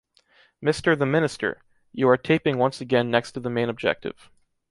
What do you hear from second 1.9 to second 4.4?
you are taping once again next to the main objective.